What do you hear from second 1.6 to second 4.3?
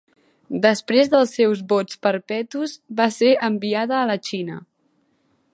vots perpetus, va ser enviada a la